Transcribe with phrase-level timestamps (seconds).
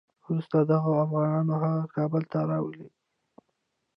[0.25, 2.87] وروسته دغه افغانان هغه کابل ته راولي.